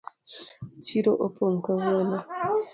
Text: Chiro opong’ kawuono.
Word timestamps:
Chiro 0.85 1.11
opong’ 1.25 1.55
kawuono. 1.65 2.17